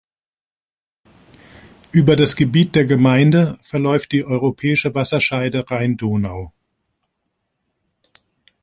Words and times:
Über 1.91 2.15
das 2.15 2.35
Gebiet 2.35 2.73
der 2.73 2.85
Gemeinde 2.87 3.59
verläuft 3.61 4.13
die 4.13 4.23
europäische 4.25 4.95
Wasserscheide 4.95 5.69
Rhein-Donau. 5.69 6.51